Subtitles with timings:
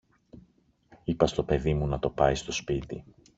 [1.03, 3.03] είπα στο παιδί μου να το πάει στο σπίτι.